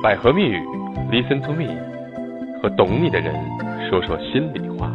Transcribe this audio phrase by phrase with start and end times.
[0.00, 0.56] 百合蜜语
[1.10, 1.74] ，Listen to me，
[2.62, 3.34] 和懂你的人
[3.90, 4.92] 说说心里话。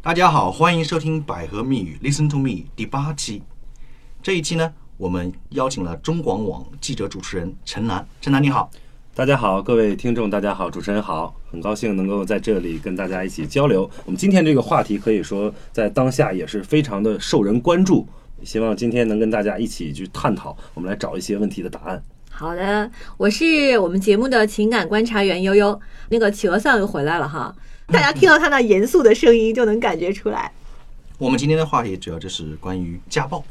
[0.00, 3.42] 大家好，欢迎收听《百合蜜语 Listen to Me》第八期。
[4.22, 8.06] 这一期呢，我们邀请了中广网记者主持人陈楠。
[8.22, 8.70] 陈楠你好，
[9.14, 13.82] 大家好，各位听众，大家好，主持人好，很高兴能够在这里跟大家一起交流。
[14.06, 18.08] 我们今天这个话题可以说在当下也是非常的受人关注，
[18.42, 22.02] 希望今天能跟大家一起去探讨，我们来找一些问题的答案。
[22.40, 25.78] 好的，我是我们节目的情感观察员悠悠。
[26.08, 27.54] 那个企鹅桑又回来了哈，
[27.92, 30.50] 大家听到他那严肃的声音就能感觉出来。
[31.18, 33.44] 我们今天的话题主要就是关于家暴。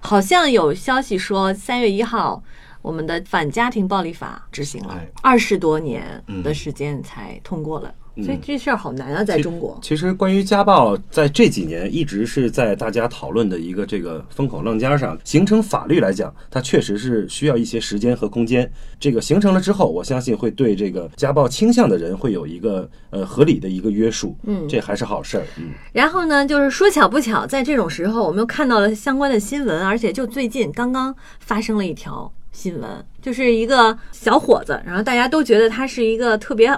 [0.00, 2.42] 好像有消息说，三月一号
[2.80, 9.78] 我们的反家庭暴力法执行了哎，二十多年的时间才通过了，所以这事儿好难啊，在中国。
[9.82, 15.18] 其实关于家暴，在这几年一直是在大家讨论的一个这个风口浪尖上。
[15.24, 18.70] 形成法律来讲，它确实是需要一些时间和空间。
[18.98, 24.36] 这个形成了之后，我相信会对这个家暴倾向的人会有一个呃合理的一个约束。
[24.44, 25.44] 嗯这还是好事儿。
[25.58, 32.88] 嗯，然后呢，就是说巧不巧，在这种时候，我们又看到了相关的新闻，而且就最近刚刚发生了一条新闻，
[33.22, 36.68] 就是一个小伙子，然后大家都觉得他是一个特别，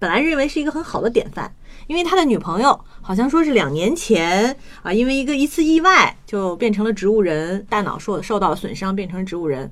[0.00, 1.54] 本来认为是一个很好的典范，
[1.86, 9.70] 因为他的女朋友好像说是两年前啊，因为一个一次意外就变成了植物人，大脑受受到了损伤，变成植物人。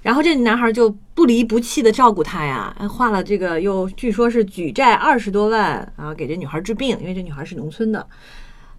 [0.00, 8.06] 然后这男孩就不离不弃的照顾她呀，还花了这个又据说是举债二十多万啊，给这女孩治病，因为这女孩是农村的。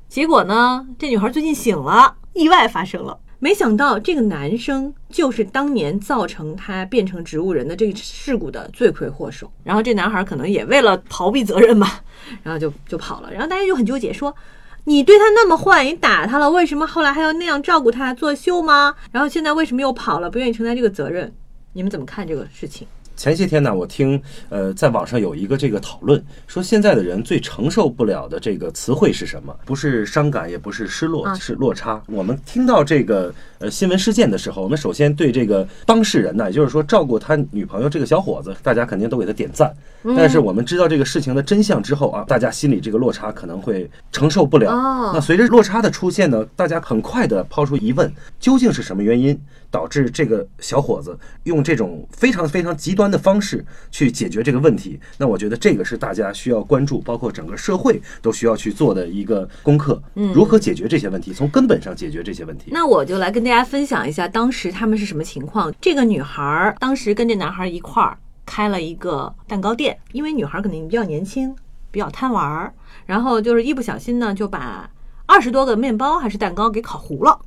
[0.07, 3.19] 结果呢，这女孩最近醒了，意外发生了。
[3.39, 9.49] 没想到这个男生就是当年造成他变成植物人的这个事故的罪魁祸首。
[9.63, 12.01] 然后这男孩可能也为了逃避责任吧，
[12.43, 13.31] 然后就就跑了。
[13.31, 14.35] 然后大家就很纠结，说
[14.83, 18.93] 你对他那么坏，你打他了，为什么后来还要那样照顾他作秀吗？
[19.11, 21.33] 然后现在为什么又跑了，不愿意承担这个责任？
[21.73, 22.87] 你们怎么看这个事情？
[23.19, 29.53] 前些天呢，我听呃，在网上有一个这个讨论，说现在的人最承受不了的这个词汇是什么？
[29.65, 32.01] 不是伤感，也不是失落，啊是落差。
[32.07, 39.69] 我们听到这个呃新闻事件的时候，我们首先对这个当事人呢，也就是说照顾他女朋友这个小伙子，大家肯定都给他点赞。
[40.15, 44.71] 但是我们知道这个事情的真相之后啊，大家心里这个落差可能会承受不了。
[44.71, 49.37] 哦那随着落差的出现呢，大家很快的抛出疑问：究竟是什么原因
[49.71, 54.99] 导致这个小伙子用这种非常非常极端的方式去解决这个问题？
[55.17, 60.01] 那我觉得这个是大家需要关注，包括整个社会都需要去做的一个功课。
[60.15, 61.33] 嗯如何解决这些问题？
[61.33, 62.71] 从根本上解决这些问题。
[62.71, 65.73] 那我就来跟大家分享一下当时他们是什么情况。
[65.79, 71.55] 这个女孩儿当时跟这男孩儿一块儿开了一个蛋糕店，因为女孩儿可能比较年轻，
[71.91, 72.73] 比较贪玩儿，
[73.05, 74.89] 然后就是一不小心呢就把
[75.25, 77.39] 二十多个面包还是蛋糕给烤糊了。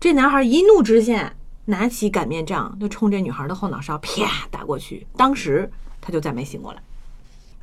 [0.00, 1.34] 这男孩儿一怒之下
[1.68, 5.70] 拿起擀面杖就冲这女孩儿的后脑勺啪打过去，当时
[6.00, 6.80] 她就再没醒过来。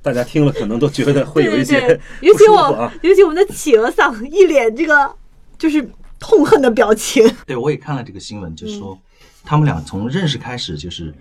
[0.04, 5.12] 大家听了可能都觉得会有一些对对对，尤其我尤其我们的企鹅嗓一脸这个
[5.58, 5.90] 就是
[6.20, 7.28] 痛恨的表情。
[7.48, 8.96] 对，我也看了这个新闻，就是说、
[9.44, 11.12] 他们俩从认识开始就是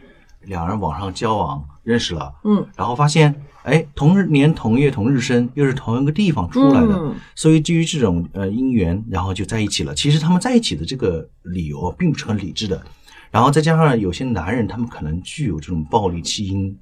[0.46, 9.94] 两人网上交往认识了，嗯，然后发现哎同日年同月同日生，又是同一个地方出来的，嗯所以基于这种呃姻缘，然后就在一起了。
[9.94, 12.82] 其实他们在一起的这个理由并不是很理智的，
[13.30, 16.76] 然后再加上有些男人他们可能具有这种暴力基因。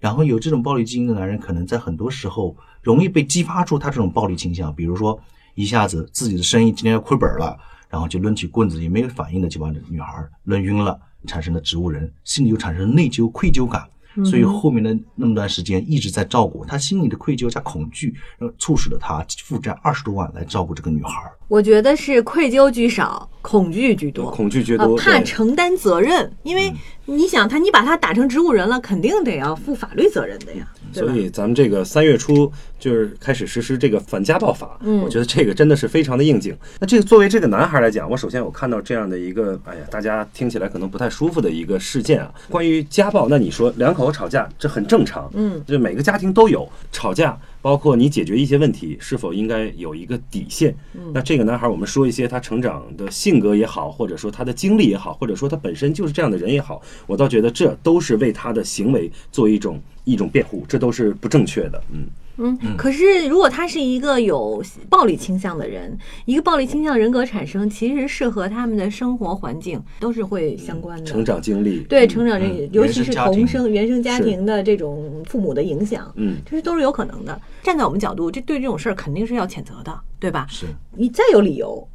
[0.00, 5.20] 然后有这种暴力基因的男人，可能在很多时候容易被激发出他这种暴力倾向，比如说
[5.56, 7.58] 一下子自己的生意今天要亏本了，
[7.88, 10.96] 然后就抡起棍子也没有反应的就把这女孩抡晕了，
[11.26, 13.88] 产生了植物人，心里又产生内疚、愧疚感，
[14.24, 21.30] 所以后面的那么段时间一直在照顾他心里的愧疚加恐惧，然后促使了他负债二十多万来照顾这个女孩。
[21.48, 24.30] 我觉得是愧疚居少，恐惧居多。
[24.30, 26.70] 恐惧居多，呃怕承担责任，因为
[27.06, 31.08] 你想他，你把他打成植物人了，肯定得要负法律责任的呀，所？
[31.08, 36.54] 以咱们这个三月初就是开始实施这个反家暴法，嗯我觉得这个真的是非常的应景。
[36.78, 42.30] 那这个作为这个男孩来讲，我首先我看到这样的一个，哎呀，大家听起来可能不太舒服的一个事件啊。
[42.50, 47.38] 关于家暴，那你说两口子吵架，这很正常，嗯，这每个家庭都有吵架。
[47.60, 50.74] 包括你解决一些问题，是否应该有一个底线？
[51.12, 61.82] 那这个男孩，我们说一些他成长的性格也好，或者说他的经历也好，或者说他本身就是这样的人也好，我倒觉得这都是为他的行为做一种一种辩护，这都是不正确的。
[61.92, 62.06] 嗯，
[62.38, 71.04] 嗯，可是如果他是一个有暴力倾向的人，一个暴力倾向人格产生，其实是和他们的生活环境都是会相关的。
[71.04, 77.40] 成长经历，对成长经历尤其是同生原生家庭的这种父母的影响，嗯，其实都是有可能的。
[77.62, 80.46] 站在我们角度，这对这种事儿肯定是要谴责的，对吧？
[80.48, 80.66] 是。
[80.96, 81.86] 你再有理由，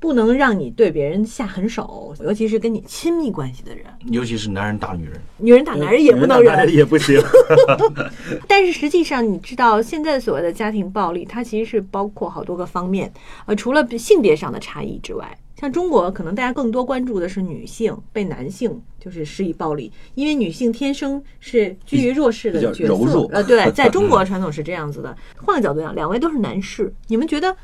[0.00, 3.84] 不能让你对别人下狠手，尤其是跟你亲密关系的人。
[4.06, 7.20] 尤其是男人打女人，女人打男人也不能男人忍，也不行。
[8.46, 13.12] 但是实际上，你知道现在所谓的家庭暴力，它其实是包括好多个方面。
[13.46, 23.28] 呃，除了性别上的差异之外，像中国可能大家更多关注的是女性被男性就是施以暴力，因为女性天生是居于弱势的角色柔弱。
[23.32, 25.16] 呃，对，在中国 传统是这样子的。
[25.36, 27.56] 换个角度讲，两位都是男士，你们觉得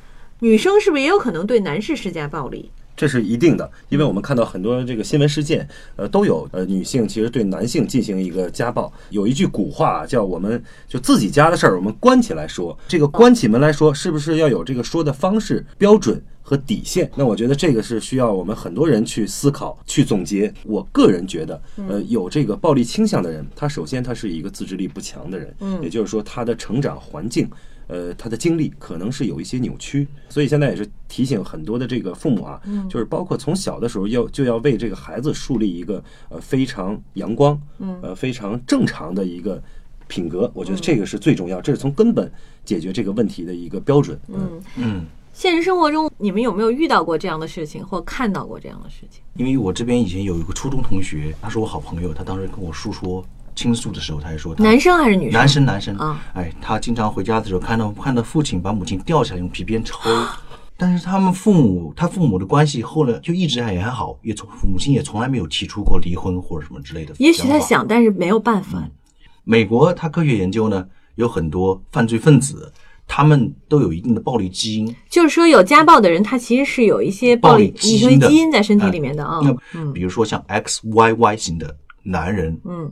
[0.44, 2.70] 女生是不是也有可能对男士施加暴力？
[2.94, 8.93] 这是一定的，因为我们看到很多这个新闻事件，呃，都有呃女性其实对男性进行一个家暴。
[9.08, 12.79] 有一句古话啊叫“我们就自己家的事儿，我们关起来说”。
[12.87, 17.11] 这个关起门来说，是不是要有这个说的方式、标准和底线？
[17.17, 20.52] 那我觉得这个是需要我们很多人去思考、去总结。
[20.64, 27.49] 我个人觉得，呃，有这个暴力倾向的人，他首先他是一个自制力不强的人，嗯也就是说他的成长环境。
[27.86, 37.98] 呃，他的经历可能是有一些扭曲，所以现在也是提醒很多的这个父母啊，就是包括从小的时候要就要为这个孩子树立一个呃非常阳光，嗯。
[38.02, 39.62] 呃非常正常的一个
[40.06, 42.31] 品格，我觉得这个是最重要，这是从根本
[42.64, 44.19] 解决这个问题的一个标准。
[44.28, 49.22] 嗯，嗯，现实生活中，你们有没有遇到过这样的事情，或看到过这样的事情？
[49.37, 55.38] 因为我这边以前有一个初中同学，他是我好朋友，他当时跟我诉说倾诉的时候，他还说他男生还是女生？
[55.38, 59.96] 男生男生啊，哎，他经常回家的时候看到看到父亲把母亲吊起来用皮鞭抽，
[60.76, 67.14] 但是他们父母他父母的关系后来就一直还很好，也从母亲也从来没有提出过离婚或者什么之类的。
[67.18, 67.58] 也许他。
[67.58, 68.86] 想，但是没有办法。
[69.42, 72.70] 美国他科学研究呢，有很多犯罪分子，
[73.06, 79.40] 他们都有一定的暴力基因，就是说，有家暴的人，他其实是有一些暴力基因的基因在身体里面的啊。
[79.42, 82.90] 那比如说像 XYY 型的男人，嗯，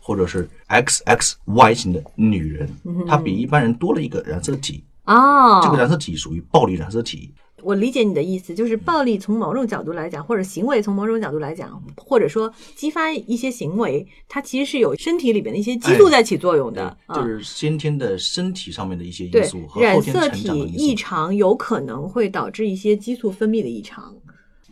[0.00, 2.68] 或者是 XXY 型的女人，
[3.06, 4.82] 她比一般人多了一个染色体。
[5.04, 7.32] 哦，这个染色体属于暴力染色体。
[7.62, 20.94] 我理解你的意思，就是暴力从某种角度来讲，或者行为从某种角度来讲，或者说激发一些行为，它其实是有身体里边的一些激素在起作用的，啊就是先天的身体上面的一些因素和染后天色成长的体异。
[20.94, 24.14] 常有可能会导致一些激素分泌的异常，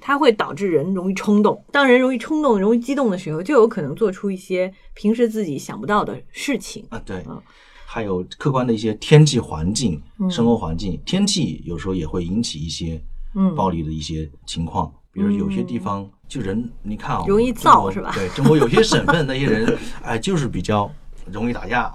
[0.01, 1.65] 它会导致人容易冲动。
[1.73, 6.85] 当人容易冲动、容易激动的时候，就有可能做出一些平时自己想不到的事情。
[6.91, 7.41] 啊，对嗯，
[7.87, 13.03] 还有客观的一些天气环境、嗯生活环境，天气有时候也会引起一些
[13.35, 14.93] 嗯暴力的一些情况。
[15.11, 20.89] 比如有些地方就人，你看啊，容易中国躁是吧对，中国有些省份那些人，哎，就是比较
[21.33, 21.91] 容易打架；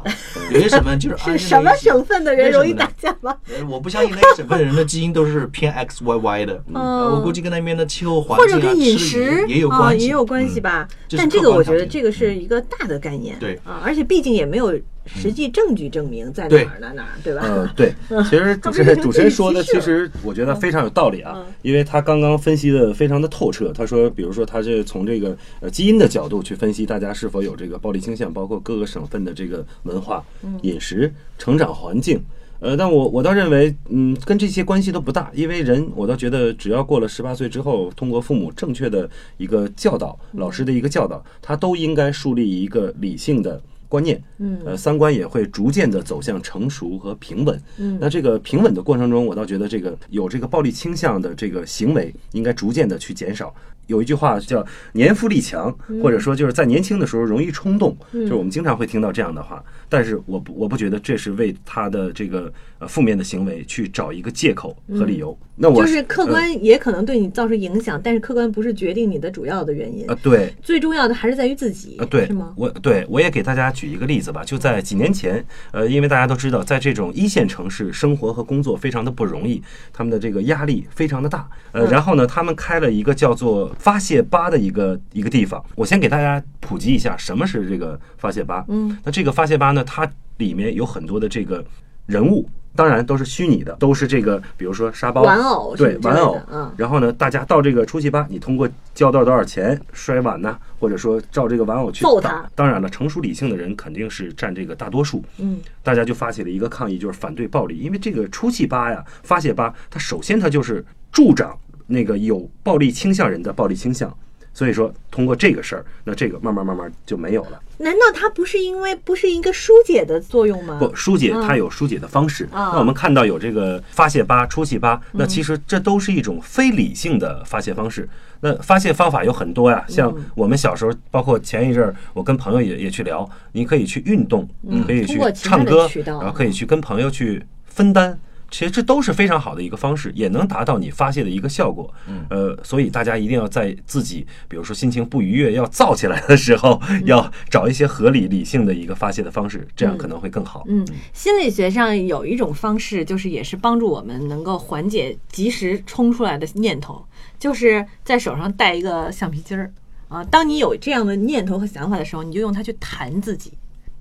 [0.51, 3.15] 有些省份就是哎 是什么省份的人容易打架？
[3.21, 3.35] 吗？
[3.50, 10.88] 呃我不相信那个省份人的基因都是偏 X Y Y 的，我估计跟那边的气候环境啊、或者跟饮食也有啊关系，也有关系嗯吧。
[11.18, 13.59] 但这个我觉得这个是一个大的概念，对。
[13.63, 14.74] 啊，而且毕竟也没有
[15.06, 17.42] 实际证据证明在哪儿呢哪儿，对吧？
[17.44, 17.94] 呃，对，
[18.30, 23.72] 其实主持人主持人说的，其实我觉得非常有道理啊嗯，因为他刚刚分析的非常的透彻。
[23.74, 30.24] 他说，比如说他是从这个呃基因的角度去分析大家是否有这个暴力倾向，包括各个省份的这个文化、
[30.62, 32.22] 饮食、成长环境。
[32.60, 43.62] 呃，但我我倒认为，嗯，跟这些关系都不大，因为人，我倒觉得，只要过了十八岁之后，通过父母正确的一个教导，老师的一个教导，他都应该树立一个理性的
[43.94, 47.62] 观念，嗯呃，三观也会逐渐的走向成熟和平稳。
[47.78, 53.54] 嗯那这个平稳的过程中，我倒觉得这个有这个暴力倾向的这个行为，应该逐渐的去减少。
[53.88, 55.71] 有一句话叫“年富力强”，
[56.01, 59.63] 或者说就是在年轻的时候容易冲动，就是我们经常会听到这样的话。
[59.90, 65.37] 但是我不我不觉得这是为他的这个呃负面的行为去找一个借口和理由。
[65.56, 72.52] 那我就是客呃观也可能对你造成影响，但是客观不是决定你的主要的原因啊，对，最重要的还是在于自己，啊，对是吗？
[72.57, 79.61] 我对我也给大家举一个例子吧，就在几年前，呃，因为大家都知道，在这种一线城市生活和工作非常的不容易，
[79.92, 85.63] 他们的这个压力非常的大，呃，嗯然后呢，他们开了一个叫做发泄吧的一个一个地方。
[85.75, 88.65] 我先给大家普及一下什么是这个发泄吧。
[88.68, 91.63] 嗯，那这个发泄吧呢，它里面有很多的这个
[92.06, 92.47] 人物。
[92.75, 105.23] 当然都是虚拟的，都是这个，比如说沙包、玩偶对玩偶，嗯然后呢，大家到这个出气吧，你通过交到多少钱摔碗呐，或者说照这个玩偶去打揍他当然了，成熟理性的人肯定是占这个大多数。
[105.37, 111.56] 嗯，大家就发起了一个抗议，就是反对暴力，因为这个出气吧呀、发泄吧，它首先它就是助长
[111.87, 114.16] 那个有暴力倾向人的暴力倾向。
[114.56, 117.59] 所以说，通过这个事儿，那这个慢慢慢慢就没有了。
[117.80, 120.78] 难道它不是因为不是一个疏解的作用吗？
[120.80, 122.44] 不，疏解嗯它有疏解的方式。
[122.52, 128.07] 啊那我们看到有这个发泄吧、出气吧，嗯那其实这都是一种非理性的发泄方式。
[128.42, 134.47] 那发泄方法有很多呀，像嗯我们小时候，包括前一阵儿，我跟朋友也也去聊，你可以去运动，
[134.85, 138.19] 可以去唱歌然后可以去跟朋友去分担。
[138.54, 141.92] 其实这都是非常好的一个方式，也能达到你发泄的一个效果。
[142.07, 150.64] 嗯呃，所以大家一定要在自己，比如说心情不愉悦要燥起来的时候，要找一些合理理性的一个发泄的方式，这样可能会更好。
[150.68, 157.04] 嗯，心理学上有一种方式，就是也是帮助我们能够缓解及时冲出来的念头，
[157.40, 159.74] 就是在手上戴一个橡皮筋儿
[160.10, 160.24] 啊。
[160.26, 163.52] 当你有这样的念头和想法的时候，你就用它去弹自己。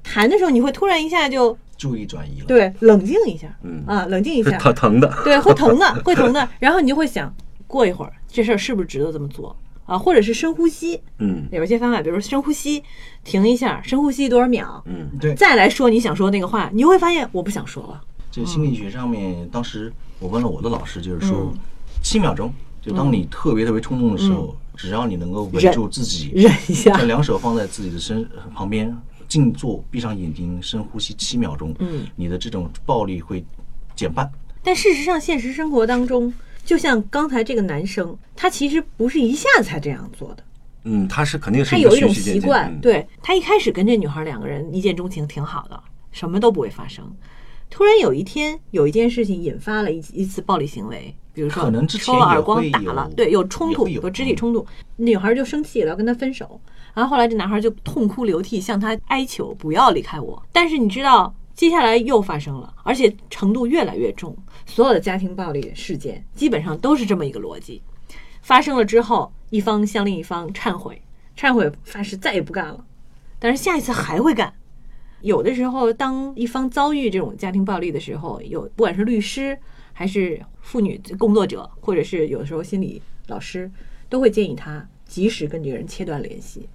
[0.02, 2.46] 弹的时候，你会突然一下就注意转移了。
[2.46, 3.82] 对冷静一下，嗯。
[3.88, 6.48] 啊，冷静一下， 疼疼的，对，会疼的，会疼的。
[6.60, 7.34] 然后你就会想，
[7.66, 9.56] 过一会儿这事儿是不是值得这么做？
[9.84, 9.98] 啊？
[9.98, 11.48] 或者是深呼吸，嗯。
[11.50, 12.80] 有一些方法，比如说深呼吸，
[13.24, 15.08] 停一下，深呼吸多少秒，嗯。
[15.20, 18.00] 对，再来说你想说的那个话，你会发现我不想说了。
[18.30, 21.58] 这心理学上面，当时我问了我的老师，就是说嗯。
[22.00, 28.96] 七秒钟，就当你特别特别冲动的时候，只要你能够稳住自己，忍一下将两手放在自己的身旁边，
[29.32, 33.42] 静坐，闭上眼睛，深呼吸七秒钟，嗯，你的这种暴力会
[33.96, 34.30] 减半。
[34.62, 36.30] 但事实上，现实生活当中，
[36.66, 40.44] 就像刚才这个男生，他其实不是一下子才这样做的，
[40.84, 42.70] 嗯，他是肯定是他有一种习惯。
[42.70, 47.10] 嗯对他一开始跟这女孩两个人一见钟情挺好的，什么都不会发生。
[47.70, 56.60] 突然有一天，有一件事情引发了一一次暴力行为，比如说可能抽了耳光打了，对，有冲突，有肢体冲突，女孩就生气了，要跟他分手。
[56.94, 60.42] 然后后来这男孩就痛哭流涕，向他哀求不要离开我。
[60.52, 64.36] 但是你知道，接下来又发生了，而且程度越来越重。
[64.66, 67.82] 所有的家庭暴力事件基本上都是这么一个逻辑：
[68.42, 71.00] 发生了之后，一方向另一方忏悔，
[71.36, 72.84] 忏悔发誓再也不干了，
[73.38, 74.52] 但是下一次还会干。
[75.22, 79.56] 有的时候，当一方遭遇这种家庭暴力的时候，有不管是律师
[79.92, 83.70] 还是妇女工作者，或者是有的时候心理老师，
[84.08, 86.68] 都会建议他及时跟这个人切断联系。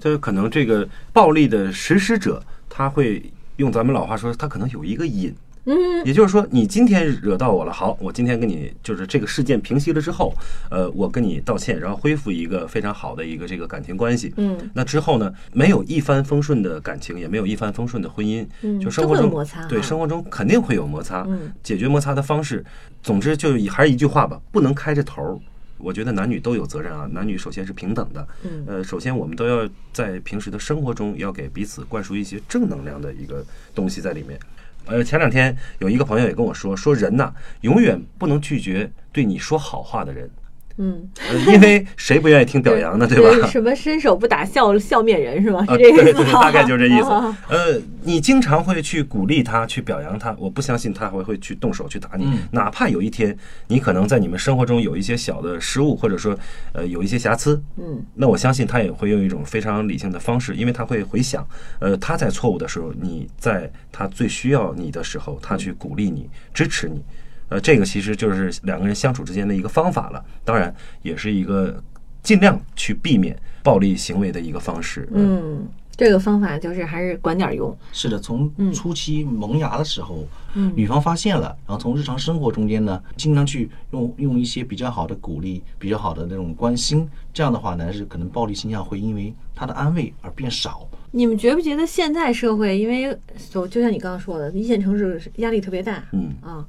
[0.00, 3.22] 就是可能这个暴力的实施者，他会
[3.56, 5.34] 用咱们老话说，他可能有一个瘾。
[5.70, 10.32] 嗯，也就是说，你今天惹到我了，好，我今天跟你就是这个事件平息了之后，
[10.70, 14.32] 呃，我跟你道歉，然后恢复一个非常好的一个这个感情关系。
[14.38, 21.26] 嗯，那之后呢，没有一帆风顺的感情，也没有一帆风顺的婚姻，嗯就生活中对生活中肯定会有摩擦。
[21.28, 22.64] 嗯解决摩擦的方式，
[23.02, 25.38] 总之就还是一句话吧，不能开着头儿。
[25.78, 28.28] 我觉得男女都有责任啊，男女首先是平等的。
[28.44, 33.44] 嗯呃，首先我们都要在平时的生活中要给彼此灌输一些正能量的一个
[33.74, 34.38] 东西在里面。
[34.86, 40.30] 呃，前两天有一个朋友也跟我说，说人呐，永远不能拒绝对你说好话的人，
[40.78, 43.46] 嗯，呃因为谁不愿意听表扬呢， 对吧？
[43.48, 45.64] 什么伸手不打笑笑面人是吗？
[45.66, 47.36] 啊，是这个意思对对对，大概就是这意思啊。
[47.48, 52.24] 呃，你经常会去鼓励他，去表扬他，我不相信他会会去动手去打你。
[52.24, 56.36] 嗯哪怕有一天你可能在你们生活中有一些小的失误，或者说
[56.72, 61.46] 呃有一些瑕疵，嗯那我相信他也会用一种非常理性的方式，因为他会回想，
[61.80, 67.02] 呃，他在错误的时候，你在他最需要你的时候，他去鼓励你、支持你，
[67.48, 71.82] 呃，这个其实就是两个人相处之间的一个方法了，当然也是一个
[72.22, 75.08] 尽量去避免暴力行为的一个方式。
[75.12, 77.76] 嗯，这个方法就是还是管点用。
[77.92, 90.86] 是的，从嗯初期萌芽的时候，嗯女方发现了，然后从日常生活中间呢，尽量去用用一些比较好的鼓励、比较好的那种关心，这样的话呢，是可能暴力倾向会因为他的安慰而变少。
[91.10, 93.18] 你们觉不觉得现在社会，因为
[93.50, 96.64] 就就像你刚刚说的，一线城市压力特别大，嗯啊，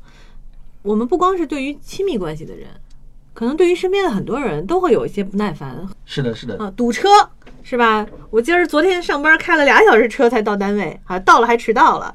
[0.81, 2.67] 我们不光是对于亲密关系的人，
[3.33, 7.07] 可能对于身边的很多人都会有一些不耐烦是的，是的，啊，堵车
[7.63, 8.07] 是吧？
[8.29, 12.13] 我今儿昨天上班开了俩小时车才到单位，啊，到了还迟到了。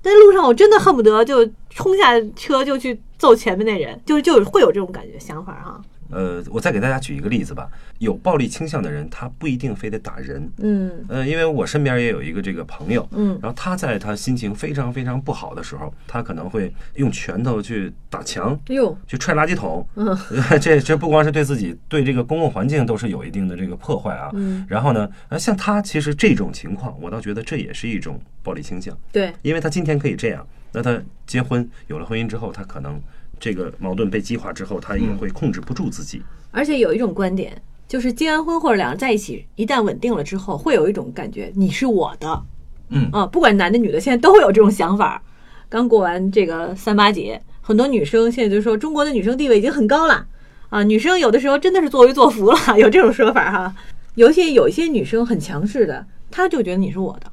[0.00, 5.82] 在路上我真的恨不得就冲下车就去揍前面那人，就就会有这种感觉想法哈。
[6.10, 7.70] 呃，我再给大家举一个例子吧。
[7.98, 10.50] 有暴力倾向的人，他不一定非得打人。
[10.58, 19.86] 嗯呃，因为我身边也有一个这个朋友，嗯然后他在他心情非常非常不好的时候，他可能会用拳头去打墙，哎呦，去踹垃圾桶。
[19.96, 20.16] 嗯
[20.60, 24.30] 这这不光是对自己，对这个公共环境都是有一定的这个破坏啊。
[24.34, 33.00] 嗯，然后呢，呃，像他其实这种情况，我倒觉得这也是一种暴力倾向，对，因为他今天可以这样，那他结婚有了婚姻之后，他可能
[33.38, 36.22] 这个矛盾被激化之后，他也会控制不住自己。
[36.50, 42.42] 而且有一种观点，就是结完婚或者两人在一起，一旦稳定了之后，会有一种感觉，你是我的，
[42.90, 45.22] 嗯啊，不管男的女的，现在都会有这种想法。
[45.68, 50.26] 刚过完这个三八节，很多女生现在就说中国的女生地位已经很高了
[50.70, 53.74] 啊，女生有的时候真的是作威作福了， 有这种说法哈。
[54.14, 57.30] 有些有一些女生很强势的，她就觉得你是我的，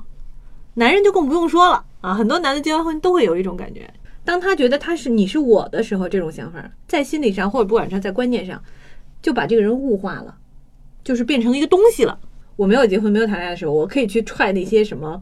[0.75, 2.13] 男人就更不用说了啊。
[2.13, 3.89] 很多男的结完婚都会有一种感觉，
[4.25, 8.61] 当他觉得他是你是我的时候，这种想法在心理上或者不管是在观念上，
[9.21, 10.35] 就把这个人物化了，
[11.03, 12.19] 就是变成一个东西了。
[12.55, 15.21] 我没有结婚没有谈恋爱的时候，我可以去踹那些什么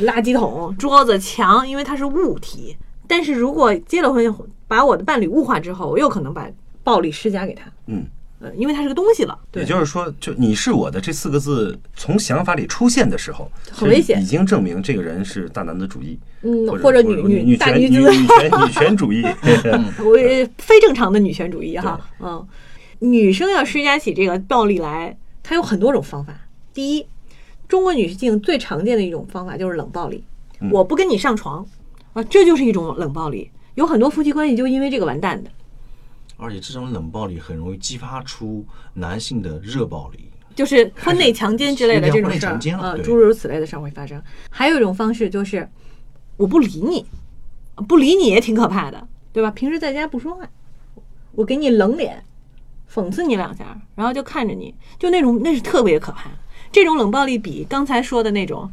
[0.00, 2.76] 垃圾桶、桌子、墙，因为它是物体。
[3.06, 4.34] 但是如果结了婚，
[4.66, 6.48] 把我的伴侣物化之后，我又可能把
[6.82, 8.06] 暴力施加给他，嗯，
[8.40, 9.38] 呃，因为它是个东西了。
[9.50, 19.22] 对也，就是说，就你是我的这四个字从想法里出现的时候，很危险已经证明这个人是大男子主义，嗯，或者女女女女女子，女权女权主义。
[20.04, 20.16] 我
[20.58, 22.46] 非正常的女权主义哈，嗯，
[22.98, 26.34] 女生要施加起这个暴力来，它有很多种方法。
[26.72, 27.06] 第一，
[27.68, 30.24] 中国女性最常见的一种方法就是冷暴力，
[30.60, 31.64] 嗯我不跟你上床
[32.12, 33.50] 啊，这就是一种冷暴力。
[33.76, 35.50] 有很多夫妻关系就因为这个完蛋的。
[36.36, 38.64] 而且这种冷暴力很容易激发出
[38.94, 40.30] 男性的热暴力。
[40.54, 44.22] 就是婚内强奸之类的 这种事儿呃，诸如此类的事儿会发生。
[44.50, 45.68] 还有一种方式就是，
[46.36, 47.04] 我不理你，
[47.88, 49.50] 不理你也挺可怕的，对吧？
[49.50, 50.48] 平时在家不说话，
[51.32, 52.24] 我给你冷脸，
[52.88, 56.30] 讽刺你两下，然后就看着你，就那种那是特别可怕。
[56.70, 58.72] 这种冷暴力比刚才说的那种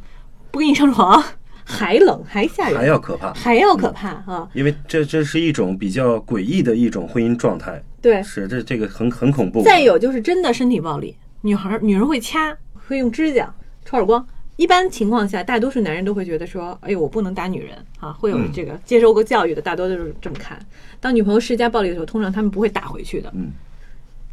[0.51, 1.23] 不跟你上床
[1.63, 4.49] 还冷还吓人，还要可怕，还要可怕啊！
[4.53, 9.63] 因为这这是一种比较诡异的一种婚姻状态，对，是这这个很很恐怖。
[9.63, 13.53] 再有就是真的身体暴力，女孩儿女人会掐，会用指甲、
[13.85, 14.25] 抽耳光。
[14.57, 20.59] 一般情况下，大多数男人都会觉得说：“哎呦，我不能打女人啊！”会有嗯这个接受过教育的，大多都是这么看。
[20.99, 23.31] 当女朋友施加暴力的时候，通常他们不会打回去的。
[23.33, 23.49] 嗯，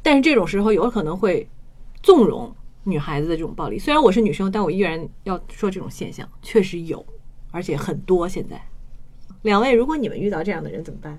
[0.03, 1.49] 但是这种时候有可能会
[2.03, 2.55] 纵容
[2.85, 3.79] 女孩子的这种暴力。
[3.79, 7.03] 虽然我是女生，但我依然要说这种现象确实有，
[7.51, 8.29] 而且很多。
[8.29, 8.61] 现在，
[9.43, 11.19] 两位，如果你们遇到这样的人怎么办？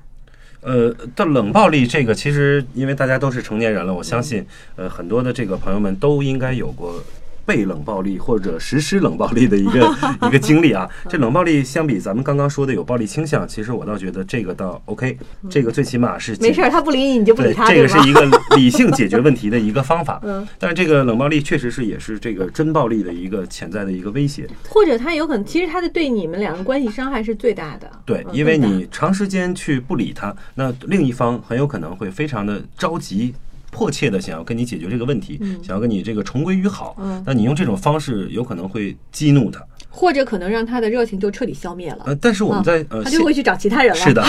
[0.62, 4.46] 呃，的冷暴力这个，其实因为大家都是成年人了，我相信，
[4.76, 7.02] 呃，很多的这个朋友们都应该有过
[7.50, 9.92] 被冷暴力或者实施冷暴力的一个
[10.22, 10.88] 一个经历啊。
[11.10, 15.18] 这冷暴力相比咱们刚刚说的有暴力倾向，其实我倒觉得这个倒 OK，
[15.50, 20.22] 这个最起码是没事儿，他不理你，你就不理对，他，这个是一个理性解决问题的一个方法。
[20.30, 24.48] 嗯，但是这个冷暴力确实是也是这个真暴力的一个潜在的一个威胁。
[24.70, 27.90] 或者他有可能，其实他的对你们两个关系伤害是最大的。
[28.06, 33.34] 对，嗯因为你长时间去不理他，那另一方很有可能会非常的着急。
[33.72, 35.60] 迫切的想要跟你解决这个问题，嗯。
[35.64, 37.24] 想要跟你这个重归于好，嗯。
[37.26, 43.96] 那你用这种方式有可能会激怒他，或者可能让他的热情就彻底消灭了，呃，但是我们在、呃他就会去找其他人了。
[43.96, 44.24] 是的，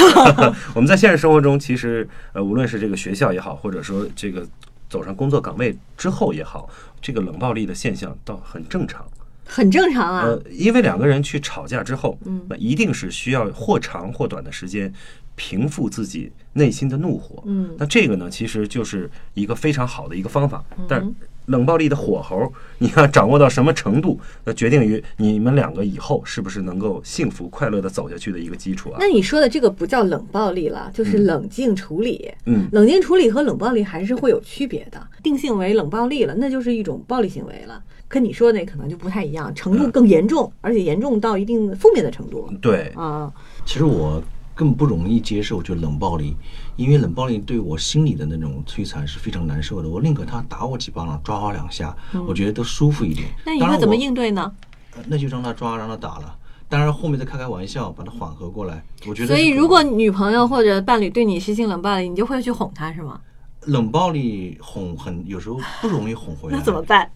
[0.75, 4.47] 我们在现实生活中，其实呃，无论是这个学校也好，或者说这个
[4.89, 6.69] 走上工作岗位之后也好，
[7.01, 9.05] 这个冷暴力的现象倒很正常。
[9.53, 10.23] 很正常啊。
[10.27, 12.41] 呃，因为两个人去吵架之后，嗯。
[12.49, 14.93] 那一定是需要或长或短的时间
[15.41, 17.43] 平复自己内心的怒火。
[17.47, 20.63] 嗯那这个呢，其实就是一个非常好的一个方法。
[20.77, 21.15] 嗯但
[21.47, 29.09] 冷暴力的火候，你要掌握到什么程度，那决定于你们两个以后是不是能够幸福快乐的走下去的一个基础啊那。
[29.09, 32.31] 你说的这个不叫冷暴力了，就是冷静处理。
[32.45, 43.33] 嗯，冷静处理和冷暴力还是会有区别的，定性为冷暴力了，那就是一种暴力行为了，跟你说的那可能就不太一样，程度更严重，而且严重到一定负面的程度对，啊。
[43.67, 44.23] 其实我
[44.61, 46.37] 更不容易接受就冷暴力，
[46.77, 49.89] 因为冷暴力对我心里的那种摧残是非常难受的。
[49.89, 51.97] 我宁可他打我几巴掌，抓我两下，
[52.27, 53.27] 我觉得都舒服一点。
[53.47, 54.53] 那你会怎么应对呢？
[54.95, 56.37] 呃那就让他抓，让他打了。
[56.69, 58.85] 当然后面再开开玩笑，把他缓和过来。
[59.07, 63.19] 我觉得所以，如果女朋友或者伴侣对你实行冷暴力，你就会去哄他，是吗？
[63.65, 66.83] 冷暴力哄很有时候不容易哄回来， 那怎么？
[66.83, 67.11] 办？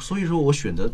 [0.00, 0.90] 所以说我选择呃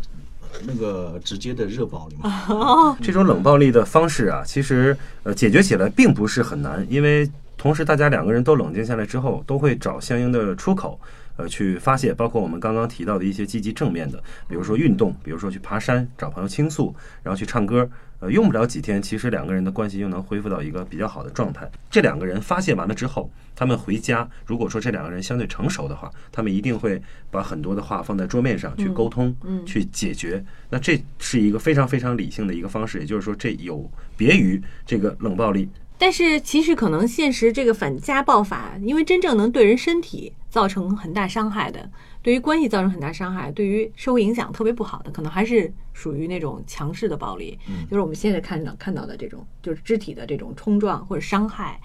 [0.65, 2.43] 那个直接的热暴力嘛。
[2.49, 10.99] 哦，这种冷暴力的方式啊，其实呃解决起来并不是很难，因为同时大家两个人都冷静下来之后，都会找相应的出口。
[11.41, 17.89] 呃，去发泄，包括我们刚刚提到的一些积极正面的，比如说运动，比如说去爬山，找朋友倾诉，然后去唱歌。
[18.19, 21.67] 呃，用不了几天，其实两个人的关系又能恢复到一个比较好的状态。
[21.89, 27.01] 这两个人发泄完了之后，他们回家，如果说这两个人相对成熟的话，他们一定会
[27.31, 30.45] 把很多的话放在桌面上去沟通，嗯去解决。
[30.69, 35.67] 那这是一个非常非常理性的一个方式，也就是说，这有别于这个冷暴力。
[36.01, 41.87] 但是其实可能现实这个反家暴法，因为真正能对人身体造成很大伤害的，
[42.23, 47.55] 对于关系造成很大伤害，对于社会影响特别不好的，可能还是属于那种强势的暴力，
[47.87, 51.79] 就是我们现在看到看到的这种，就是肢体的这种冲撞或者伤害。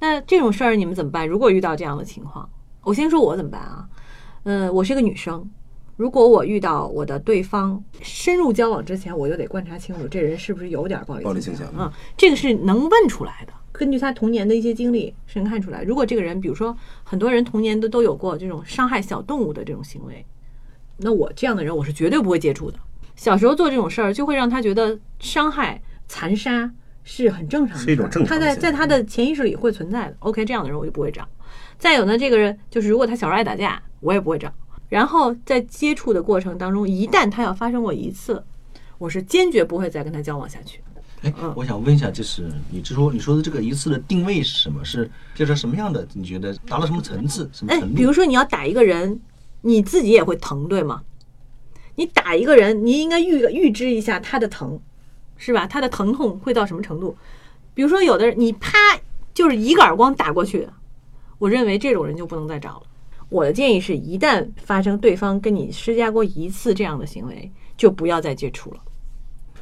[0.00, 1.28] 那这种事儿你们怎么办？
[1.28, 2.48] 如果遇到这样的情况，
[2.84, 3.86] 我先说我怎么办啊？
[4.44, 5.46] 嗯，我是个女生，
[5.96, 13.52] 如果我遇到我的对方深入交往之前，我就得观察清楚这人是不是有点暴力暴力倾向啊、这个是能问出来的。
[13.72, 15.82] 根据他童年的一些经历是能看出来。
[15.82, 20.24] 如果这个人，比如说很多人童年都都有过这种伤害小动物的这种行为，
[20.96, 22.78] 那我这样的人我是绝对不会接触的。
[23.14, 26.70] 小时候做这种事儿，就会让他觉得伤害、残杀
[27.04, 30.16] 是很正常的，是一种正常他在在他的潜意识里会存在的。
[30.20, 31.26] OK，这样的人我就不会找。
[31.78, 34.52] 再有呢，这个人就是如果他小时候爱打架，我也不会找。
[34.88, 38.42] 然后在接触的过程当中，一旦他要发生过一次，
[38.98, 40.80] 我是坚决不会再跟他交往下去。
[41.22, 44.84] 哎，我想问一下，就是你就说你说的这个一次的定位是什么？
[44.84, 46.06] 是就是什么样的？
[46.14, 47.96] 你觉得达到什么层次、什么哎程，度？
[47.96, 49.20] 比如说你要打一个人，
[49.62, 51.02] 你自己也会疼，对吗？
[51.96, 54.80] 你打一个人，你应该预预知一下他的疼，
[55.36, 55.66] 是吧？
[55.66, 57.16] 他的疼痛会到什么程度？
[57.74, 58.78] 比如说有的人，你啪
[59.34, 60.68] 就是一个耳光打过去，
[61.38, 62.82] 我认为这种人就不能再找了。
[63.28, 68.80] 我的建议是，一旦发生对方跟你施加过一次这样的行为，就不要再接触了。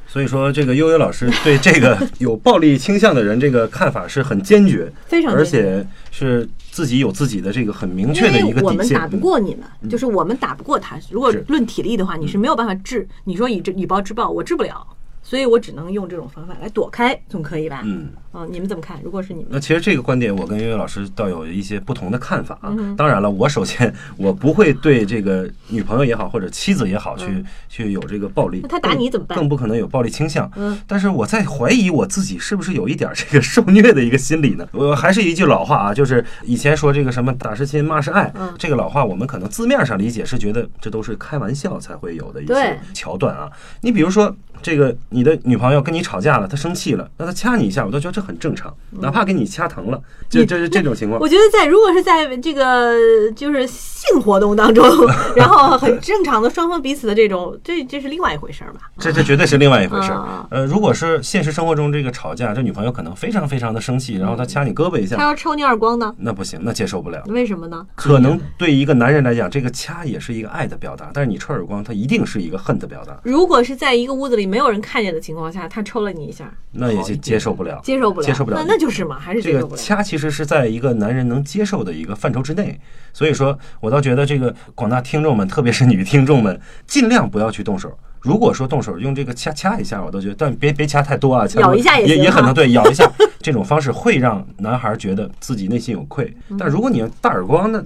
[0.07, 8.61] 所以说，这个悠悠老师对这个 有暴力倾向的人，这个看法是很坚决，非常而且是自己有自己的这个很明确的一个底线。
[8.61, 10.97] 为我们打不过你们，就是我们打不过他。
[11.11, 13.07] 如果论体力的话，你是没有办法治。
[13.25, 14.87] 你说以这以暴制暴，我治不了，
[15.27, 17.81] 所以我只能用这种方法来躲开，总可以吧？
[17.83, 18.97] 嗯，嗯，你们怎么看？
[19.03, 22.73] 如果是你们，那其实这个观点，我跟悠悠老师倒有一些不同的看法啊。
[22.77, 28.59] 嗯当然了，我首先我不会对这个女朋友也好，或者妻子也好，去、去有这个暴力。
[28.59, 30.49] 嗯那他打你怎么办更不可能有暴力倾向。
[30.55, 34.65] 嗯，但是我在怀疑我自己是不是有一点这个受虐的一个心理呢？
[34.71, 43.51] 我还是一句老话啊，就是以前说这个什么打是亲，骂是爱，嗯这个老话我们可能字面上理解是觉得这都是开玩笑才会有的一些桥段啊。
[43.81, 44.33] 你比如说。
[44.61, 51.27] 这个你的女朋友跟你吵架了，她生气了，那她掐你一下，我都觉得这很正常，哪怕给你掐疼了，这这是这种情况我。
[51.27, 52.95] 觉得在如果是在这个
[53.35, 54.85] 就是性活动当中，
[55.35, 58.81] 然后很正常的双方彼此的这种，这这是另外一回事儿吧？
[58.97, 60.47] 这这绝对是另外一回事儿啊。
[60.49, 66.13] 呃，如果是现实生活中这个吵架，这女朋友可能非常非常的生气，然后她掐你胳膊一下，她要抽你耳光呢？
[66.17, 67.21] 那不行，那接受不了。
[67.27, 67.85] 为什么呢？
[67.95, 77.79] 可能对一个男人来讲，这个掐也是一个爱的表达，但是你抽耳光，它一定是一个恨的表达，如果是在一个屋子里没有人看见的情况下，他抽了你一下，那也就接受不了。
[77.83, 78.57] 接受不了，接受不了。
[78.57, 79.81] 那那就是嘛，还是这个接受不了。
[79.81, 82.79] 掐其实是在一个男人能接受的一个范畴之内，
[83.13, 87.91] 所以说我倒觉得这个广大听众们，特别是女听众们， 尽量不要去动手。
[88.21, 93.09] 如果说动手用这个掐掐一下，我都觉得，但别别掐太多啊，掐一下也也行哈也很能对， 咬一下。
[93.39, 96.35] 这种方式会让男孩觉得自己内心有愧。
[96.57, 97.81] 但如果你大耳光，那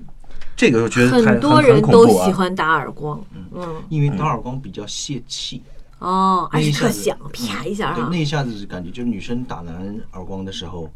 [0.55, 5.61] 这个我觉得还很多人都喜欢打耳光，嗯，因为打耳光比较泄气，
[6.01, 10.89] 哦，而且那一下子特响，啪一下对，啊那，一下子感觉就是女生打男人耳光的时候，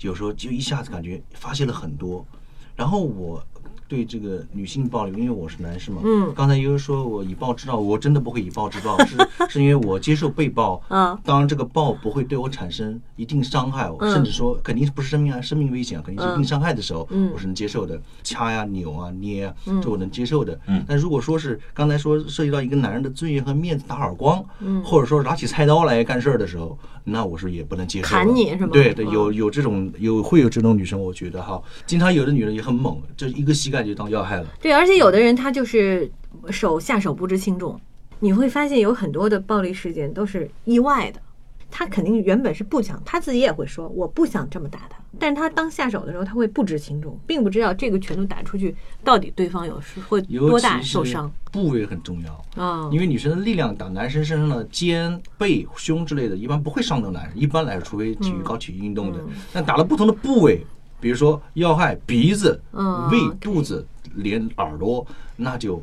[0.00, 2.26] 有时候就一下子感觉发泄了很多。
[2.74, 3.44] 然后我
[3.88, 6.30] 对这个女性暴力，因为我是男士嘛，嗯。
[6.34, 9.16] 刚才悠悠说我以暴制暴，我真的不会以暴制暴，是
[9.48, 11.18] 是因为我接受被暴，嗯。
[11.24, 14.12] 当然这个暴不会对我产生一定伤害，嗯。
[14.12, 17.30] 甚至说肯定不是生命啊生命危险，肯定是一定伤害的时候，嗯。
[17.32, 19.80] 我是能接受的，掐呀、扭啊、捏啊，嗯。
[19.80, 20.60] 这我能接受的。
[20.66, 20.84] 嗯。
[20.86, 24.84] 但如果说是刚才说涉及到一个男人的尊严和面子打耳光，嗯。
[24.84, 26.78] 或者说拿起菜刀来干事儿的时候，
[27.10, 28.08] 那我是也不能接受的。
[28.08, 34.46] 砍你是吗对对，嗯有有这种有会有这种女生，我觉得哈，经常有的女人也很猛，就一个膝盖就当要害了。
[34.60, 36.10] 对，而且有的人他就是
[36.50, 37.80] 手下手不知轻重，
[38.20, 41.20] 你会发现有很多的暴力事件都是意外的。
[41.70, 52.62] 他肯定原本是不想，他自己也会说我不想这么打他，但是他当下手的时候，他会不知轻重，并不知道这个拳头打出去到底对方有是会尤多大受伤部位很重要。
[52.62, 52.88] 啊。
[52.90, 57.38] 因为女生的力量打男生身上的肩、背、胸之类的，一般不会伤到男人。
[57.38, 60.66] 一般来说，除非体育高体育运动的，嗯但打了不同的部位，
[61.00, 65.82] 比如说要害、鼻子、嗯胃、肚子、脸、耳朵，那就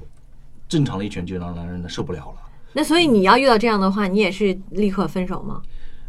[0.67, 2.41] 正常的一拳就让男人受不了了。
[2.74, 5.62] 那所以你要遇到这样的话，你也是立刻分手吗？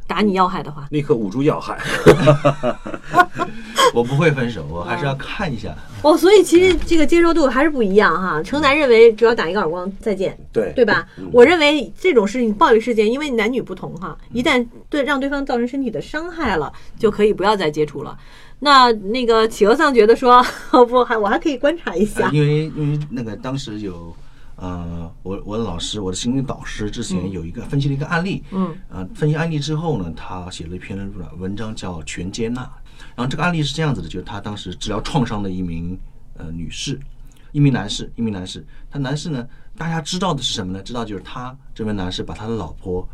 [0.06, 1.78] 打你要害的话，立刻捂住要害。
[3.94, 5.74] 我不会分手，我还是要看一下。
[6.02, 8.42] 哦，所以其实这个接受度还是不一样哈。
[8.42, 11.06] 城南认为只要打一个耳光再见，对对吧？
[11.32, 18.16] 我认为这种事情暴力事件，因为男女不同哈，一旦对让对方造成身体的伤害了，就可以不要再接触了。
[18.58, 24.14] 那那个企鹅丧觉得说，哦 不，还我还可以观察一下呃，因为因为那个当时有，
[24.56, 30.98] 呃，我我的老师，我的心理导师之前有一个分析了一个案例，嗯，呃，分析案例之后呢，他写了一篇
[31.38, 32.62] 文章叫《全接纳》，
[33.14, 35.98] 然后这个案例是这样子的，就是他当时治疗创伤的一名
[36.38, 36.98] 呃女士，
[37.52, 40.82] 一名男士，一名男士，他男士呢，大家知道的是什么呢？
[40.82, 43.06] 知道就是他这位男士把他的老婆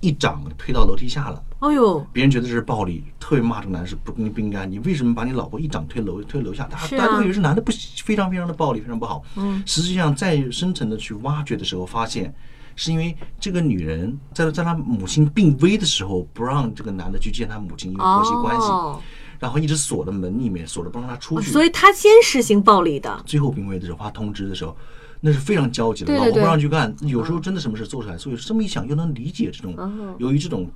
[0.00, 1.42] 一掌推到楼梯下了。
[1.60, 6.64] 哎呦，别人觉得这是暴力，特别骂这个男士不应不应该，你为什么把你老婆一掌推楼推楼下？
[6.68, 7.72] 大是啊家大家都以为是男的不
[8.04, 9.22] 非常非常的暴力，非常不好。
[9.34, 12.32] 嗯，实际上再深层的去挖掘的时候，发现
[12.76, 19.00] 是因为这个女人在在她母亲病危的时候，不让这个男的去见她母亲，因为婆媳关系，哦，
[19.40, 21.50] 然后一直锁在门里面，锁着不让他出去。
[21.50, 24.76] 所以他先实行暴力的，最后病危的时候发通知的时候，
[25.20, 30.70] 那是非常焦急的，对对老婆不让去干，有时候真的什么事做出来，所以这么一想又能理解这种哦由于这种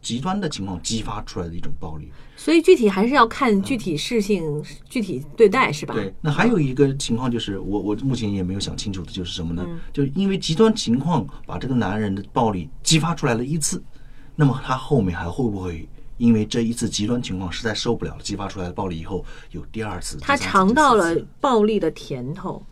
[0.00, 2.08] 极端的情况激发出来的一种暴力。
[2.36, 5.92] 所以具体还是要看具体事情、具体对待，是吧？
[5.92, 9.64] 对，那还有一个情况就是，我我目前也没有想清楚的，就是什么呢？
[9.66, 13.82] 嗯就因为极端情况把这个男人的暴力激发出来了一次，
[14.36, 20.16] 那么他后面还会不会因为这一次极端情况实在受不了了，激发出来的暴力以后有第二次？
[20.20, 22.62] 他尝到了暴力的甜头。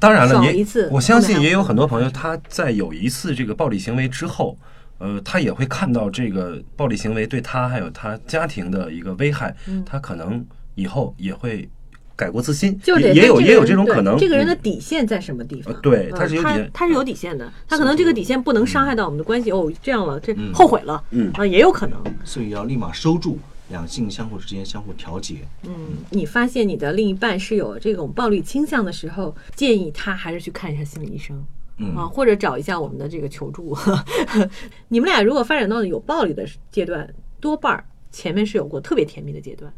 [0.00, 4.58] 当然了，也我相信也有很多朋友，他在有一次这个暴力行为之后，
[4.98, 11.68] 呃，他也会看到这个暴力行为对他还有他家庭的一个危害，嗯他可能以后也会
[12.16, 14.18] 改过自新，就得也也有也有这种可能。
[14.18, 15.80] 这个人的嗯底线在什么地方呃？
[15.80, 17.52] 对嗯他是有底线他是有底线的。
[17.68, 19.50] 他可能这个底线不能伤害到我们的关系。
[19.50, 21.98] 哦，这样了，这嗯后悔了，嗯啊，也有可能。
[22.24, 23.38] 所以要立马收住，
[23.70, 25.36] 两性相互之间相互调节。
[25.62, 25.72] 嗯，
[26.10, 31.42] 你发现你的另一半是有这种暴力倾向的时候，建议他还是去看一下心理医生。
[31.82, 33.74] 嗯啊，或者找一下我们的这个求助。
[34.88, 37.08] 你们俩如果发展到有暴力的阶段，
[37.40, 39.72] 多半儿前面是有过特别甜蜜的阶段。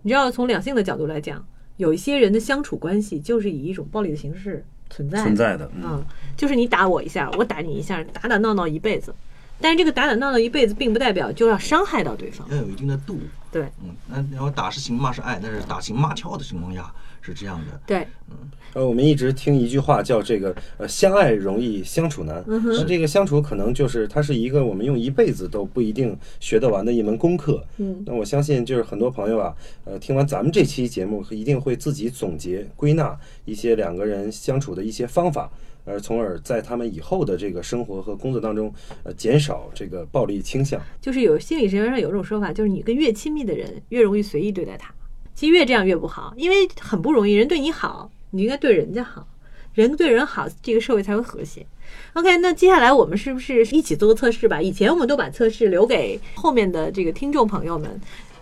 [0.00, 1.44] 你知道，从两性的角度来讲，
[1.76, 6.04] 有一些人的相处关系就是以一种暴力的形式存在的存在的，嗯嗯，
[6.34, 9.14] 就是你打我一下，我打你一下，打打闹闹一辈子。
[9.60, 12.46] 但是这个打打闹闹一辈子，并不代表就要伤害到对方。
[12.50, 13.18] 要有一定的度。
[13.50, 16.92] 对嗯，那然后打是情，骂是爱，但是打情骂俏的情况下
[17.22, 17.80] 是这样的。
[17.86, 18.36] 对，嗯
[18.74, 22.44] 呃，我们一直听一句话叫这个呃，相爱容易相处难。
[22.46, 27.64] 嗯哼那这个相处可能就是它是一个我们用一辈子都不一定学得完的一门功课。
[27.78, 29.54] 嗯那我相信就是很多朋友啊，
[29.86, 35.50] 呃，听完咱们这期节目，一定会自己总结归纳一些两个人相处的一些方法。
[35.88, 38.72] 而从而在他们以后的这个生活和工作当中，
[39.04, 40.80] 呃，减少这个暴力倾向。
[41.00, 44.92] 就是有心理学上有一种说法，就是你跟越亲密的人，越容易随意对待他。
[45.34, 49.26] 其实越这样越不好，因为很不容易，人对你好，你应该对人家好，
[49.72, 51.64] 人对人好，这个社会才会和谐。
[52.12, 54.60] OK，那接下来我们是不是一起做个测试吧？
[54.60, 57.98] 以前我们都把测试留给后面的这个听众朋友们，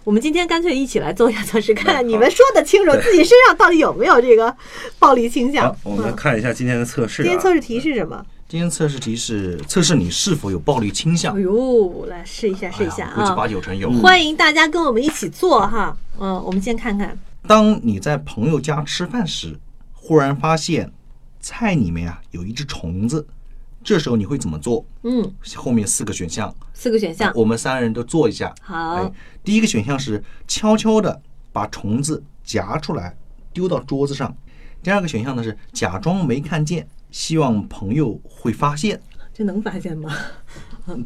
[0.06, 4.56] 我们今天干脆一起来做一下测试，看看你们说的清楚自己身上到底有没有这个
[5.00, 7.24] 暴力倾向好。，我们来看一下今天的测试、啊。
[7.24, 8.24] 今天测试题是什么？
[8.48, 11.40] 今天测试题是测试你是否有暴力倾向哎。
[11.40, 13.14] 呦，来试一下，试一下啊！
[13.16, 13.90] 估计八九成有。
[13.94, 15.96] 欢迎大家跟我们一起做哈。
[16.20, 19.58] 嗯，我们先看看，当你在朋友家吃饭时，
[19.92, 20.88] 忽然发现
[21.40, 23.26] 菜里面啊有一只虫子，
[23.86, 24.84] 这时候你会怎么做？
[25.04, 27.32] 嗯，后面四个选项，四个选项。
[27.36, 28.52] 我们三个人都做一下。
[28.60, 29.12] 好哎，
[29.44, 31.22] 第一个选项是悄悄的
[31.52, 33.16] 把虫子夹出来
[33.52, 34.36] 丢到桌子上，
[34.82, 39.00] 第二个选项呢是假装没看见，希望朋友会发现，
[39.32, 40.12] 这能发现吗？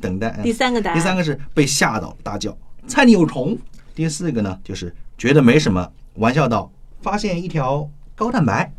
[0.01, 0.29] 等待。
[0.29, 2.57] 哎第三个答案第三个是被吓到大叫
[2.89, 3.59] 菜里有虫。
[3.95, 8.73] 第四个呢就是觉得没什么，玩笑道发现一条高蛋白。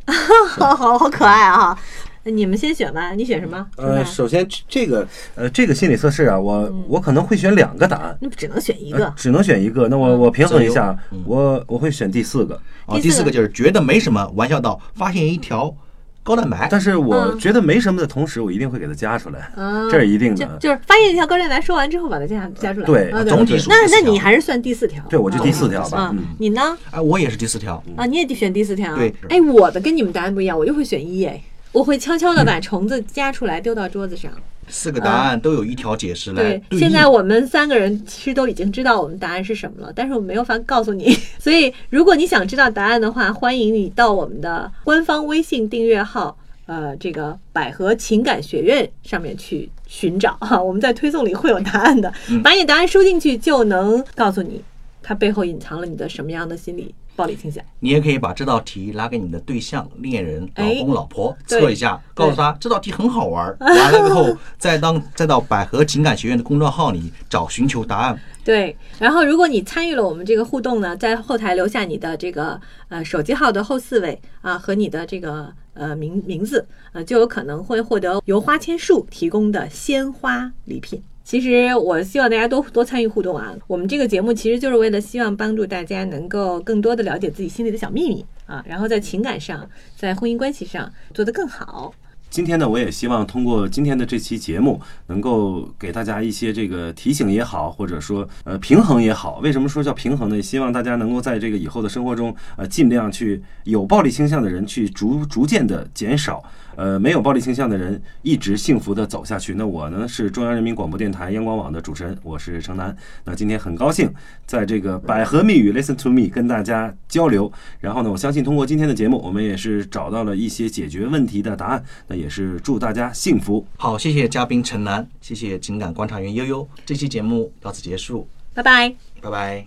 [0.58, 1.80] 好 好好可爱啊！
[2.24, 3.66] 那你们先选吧，你选什么？
[3.78, 8.16] 呃，首先这个呃这个心理测试啊，我、我可能会选两个答案。
[8.22, 9.14] 那只能选一呃个。
[9.16, 9.88] 只能选一个。
[9.88, 12.60] 那我我平衡一下我我会选第四个。
[12.86, 15.76] 哦，第四个就是觉得没什么，玩笑到发现一条
[16.22, 16.68] 高蛋白。
[16.70, 20.58] 但是我嗯觉得没什么的同时，我一定会给它加出来，啊这是一定的。
[20.60, 22.86] 就是发现一条高蛋白，说完之后把它加加出来。
[22.86, 25.04] 对啊总体数那那你还是算第四条。
[25.10, 26.12] 对，我就第四条吧啊。
[26.14, 26.78] 嗯，，你呢？
[26.92, 27.84] 哎，我也是第四条。
[27.96, 28.96] 啊，你也得选第四条。
[28.96, 31.26] 对哎，我的跟你们答案不一样，我就会选一。
[31.26, 34.32] 哎，我会悄悄的把虫子夹出来丢到桌子上。
[34.68, 36.80] 四个答案都有一条解释来对，对。
[36.80, 41.12] 现在我们三个人其实都已经知道我们答案是什么了，但是我没有法告诉你。
[41.40, 50.62] 所以，如果你想知道答案的话，欢迎你到我们的官方微信订阅号，呃，这个百合情感学院上面去寻找哈。
[50.62, 54.62] 我们在推送里会有答案的，把你答案输进去，就能告诉你
[55.04, 57.64] 它背后隐藏了你的什么样的心理暴力倾向。
[57.80, 63.56] 你也可以把这道题拿给你的对象、恋人、老哎公、老婆测一下，告诉他这道题很好玩儿。
[63.60, 68.20] 完了之后，再当再到百合情感学院的公众号里找寻求答案。
[68.44, 81.04] 对，然后如果你参与了我们这个互动呢，在后台留下你的这个呃手机号的后四位啊和你的这个呃名名字，呃就有可能会获得由花千树提供的鲜花礼品。
[81.32, 83.56] 其实我希望大家多多参与互动啊！
[83.66, 89.66] 我们这个节目其实就是为了希望帮助大家能够更多的了解自己心里的小秘密啊，然后在情感上、
[89.96, 91.94] 在婚姻关系上做得更好。
[92.30, 99.40] 今天呢，我也希望通过今天的这期节目，能够给大家一些这个提醒也好，或者说呃平衡也好。
[99.42, 100.42] 为什么说叫平衡呢？
[100.42, 106.44] 希望大家能够在这个以后的生活中，呃，尽量去有暴力倾向的人去逐逐渐的减少，
[106.76, 109.54] 呃，没有暴力倾向的人一直幸福的走下去。
[109.54, 112.96] 那我呢是中央人民广播电台央广网的主持人，我是程楠。
[113.26, 114.12] 那今天很高兴
[114.46, 117.52] 在这个百合蜜语 Listen to Me 跟大家交流。
[117.80, 121.84] 然后呢，我相信通过今天的节目，我们也是找到了一些解决问题的答案。
[122.08, 123.66] 那也是祝大家幸福。
[123.78, 126.68] 好，谢谢嘉宾陈楠，谢谢情感观察员悠悠。
[126.86, 128.94] 这期节目到此结束，拜拜。
[129.22, 129.66] 拜拜。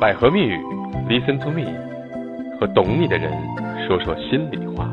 [0.00, 0.56] 百合蜜语
[1.08, 1.64] ，Listen to me，
[2.60, 3.32] 和懂你的人
[3.88, 4.88] 说说心里话。